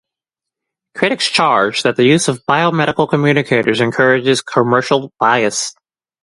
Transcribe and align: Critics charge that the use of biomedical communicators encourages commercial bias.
Critics 0.95 1.27
charge 1.29 1.83
that 1.83 1.95
the 1.95 2.05
use 2.05 2.27
of 2.27 2.43
biomedical 2.47 3.07
communicators 3.07 3.79
encourages 3.81 4.41
commercial 4.41 5.13
bias. 5.19 5.75